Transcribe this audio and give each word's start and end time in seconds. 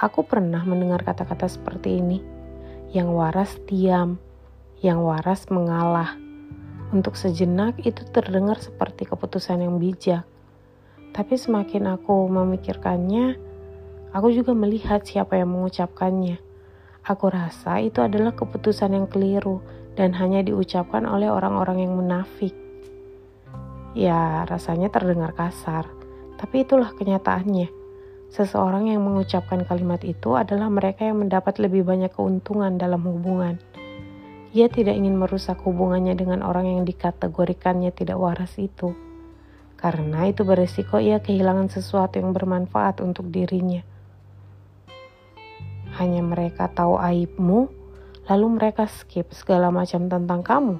Aku 0.00 0.24
pernah 0.24 0.64
mendengar 0.64 1.04
kata-kata 1.04 1.52
seperti 1.52 2.00
ini. 2.00 2.24
Yang 2.96 3.08
waras 3.12 3.52
diam, 3.68 4.16
yang 4.80 5.04
waras 5.04 5.52
mengalah 5.52 6.16
untuk 6.92 7.16
sejenak 7.16 7.80
itu 7.82 8.04
terdengar 8.12 8.60
seperti 8.60 9.08
keputusan 9.08 9.64
yang 9.64 9.80
bijak. 9.80 10.28
Tapi 11.12 11.34
semakin 11.36 11.92
aku 11.96 12.28
memikirkannya, 12.28 13.36
aku 14.12 14.28
juga 14.32 14.52
melihat 14.52 15.04
siapa 15.04 15.40
yang 15.40 15.52
mengucapkannya. 15.52 16.40
Aku 17.02 17.32
rasa 17.32 17.82
itu 17.82 17.98
adalah 17.98 18.36
keputusan 18.36 18.94
yang 18.94 19.10
keliru 19.10 19.58
dan 19.98 20.14
hanya 20.16 20.44
diucapkan 20.44 21.04
oleh 21.04 21.28
orang-orang 21.28 21.84
yang 21.84 21.92
munafik. 21.98 22.54
Ya, 23.92 24.48
rasanya 24.48 24.88
terdengar 24.88 25.36
kasar, 25.36 25.84
tapi 26.40 26.64
itulah 26.64 26.96
kenyataannya. 26.96 27.68
Seseorang 28.32 28.88
yang 28.88 29.04
mengucapkan 29.04 29.60
kalimat 29.68 30.00
itu 30.08 30.32
adalah 30.32 30.72
mereka 30.72 31.04
yang 31.04 31.20
mendapat 31.20 31.60
lebih 31.60 31.84
banyak 31.84 32.08
keuntungan 32.08 32.80
dalam 32.80 33.04
hubungan. 33.04 33.60
Ia 34.52 34.68
tidak 34.68 34.92
ingin 34.92 35.16
merusak 35.16 35.64
hubungannya 35.64 36.12
dengan 36.12 36.44
orang 36.44 36.68
yang 36.68 36.80
dikategorikannya 36.84 37.88
tidak 37.88 38.20
waras 38.20 38.52
itu. 38.60 38.92
Karena 39.80 40.28
itu 40.28 40.44
beresiko 40.44 41.00
ia 41.00 41.24
kehilangan 41.24 41.72
sesuatu 41.72 42.20
yang 42.20 42.36
bermanfaat 42.36 43.00
untuk 43.00 43.32
dirinya. 43.32 43.80
Hanya 45.96 46.20
mereka 46.20 46.68
tahu 46.68 47.00
aibmu, 47.00 47.72
lalu 48.28 48.46
mereka 48.60 48.84
skip 48.92 49.32
segala 49.32 49.72
macam 49.72 50.12
tentang 50.12 50.44
kamu. 50.44 50.76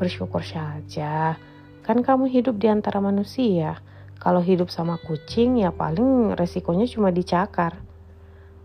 Bersyukur 0.00 0.40
saja, 0.40 1.36
kan 1.84 1.98
kamu 2.00 2.32
hidup 2.32 2.56
di 2.56 2.72
antara 2.72 3.04
manusia. 3.04 3.76
Kalau 4.16 4.40
hidup 4.40 4.72
sama 4.72 4.96
kucing 5.00 5.60
ya 5.60 5.68
paling 5.68 6.32
resikonya 6.32 6.88
cuma 6.88 7.12
dicakar. 7.12 7.76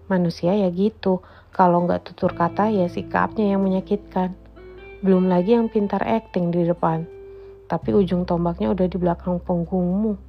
Manusia 0.07 0.55
ya 0.55 0.71
gitu, 0.71 1.19
kalau 1.55 1.87
nggak 1.87 2.11
tutur 2.11 2.35
kata 2.35 2.67
ya 2.67 2.91
sikapnya 2.91 3.55
yang 3.55 3.63
menyakitkan. 3.63 4.35
Belum 4.99 5.31
lagi 5.31 5.55
yang 5.55 5.71
pintar 5.71 6.03
acting 6.03 6.51
di 6.51 6.67
depan, 6.67 7.07
tapi 7.71 7.95
ujung 7.95 8.27
tombaknya 8.27 8.75
udah 8.75 8.83
di 8.91 8.97
belakang 8.99 9.39
punggungmu. 9.39 10.19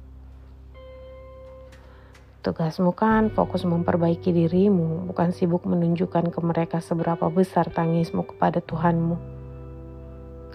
Tugasmu 2.47 2.95
kan 2.95 3.27
fokus 3.27 3.67
memperbaiki 3.67 4.31
dirimu, 4.31 5.03
bukan 5.11 5.35
sibuk 5.35 5.67
menunjukkan 5.67 6.31
ke 6.31 6.39
mereka 6.39 6.79
seberapa 6.79 7.27
besar 7.27 7.67
tangismu 7.67 8.23
kepada 8.23 8.63
Tuhanmu. 8.63 9.19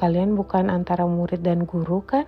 Kalian 0.00 0.32
bukan 0.32 0.72
antara 0.72 1.04
murid 1.04 1.44
dan 1.44 1.68
guru 1.68 2.00
kan? 2.00 2.24